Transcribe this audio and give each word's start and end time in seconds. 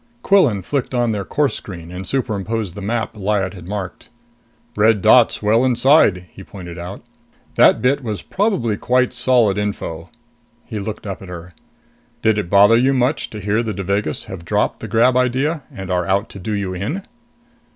Quillan 0.23 0.63
flicked 0.63 0.95
on 0.95 1.11
their 1.11 1.23
course 1.23 1.53
screen 1.53 1.91
and 1.91 2.07
superimposed 2.07 2.73
the 2.73 2.81
map 2.81 3.13
Lyad 3.15 3.53
had 3.53 3.67
marked. 3.67 4.09
"Red 4.75 4.99
dot's 5.03 5.43
well 5.43 5.63
inside," 5.63 6.25
he 6.31 6.43
pointed 6.43 6.79
out. 6.79 7.03
"That 7.53 7.83
bit 7.83 8.03
was 8.03 8.23
probably 8.23 8.77
quite 8.77 9.13
solid 9.13 9.59
info." 9.59 10.09
He 10.65 10.79
looked 10.79 11.05
up 11.05 11.21
at 11.21 11.29
her. 11.29 11.53
"Did 12.23 12.39
it 12.39 12.49
bother 12.49 12.77
you 12.77 12.95
much 12.95 13.29
to 13.29 13.39
hear 13.39 13.61
the 13.61 13.73
Devagas 13.75 14.23
have 14.25 14.43
dropped 14.43 14.79
the 14.79 14.87
grab 14.87 15.15
idea 15.15 15.61
and 15.71 15.91
are 15.91 16.07
out 16.07 16.29
to 16.29 16.39
do 16.39 16.53
you 16.53 16.73
in?" 16.73 17.03